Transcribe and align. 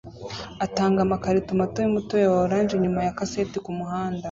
atanga 0.65 0.99
amakarito 1.01 1.51
mato 1.59 1.77
yumutobe 1.81 2.25
wa 2.33 2.39
orange 2.45 2.73
inyuma 2.75 2.99
ya 3.07 3.15
kaseti 3.17 3.57
kumuhanda 3.65 4.19